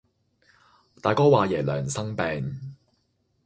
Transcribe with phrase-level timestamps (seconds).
[0.99, 2.75] 大哥説爺娘生病，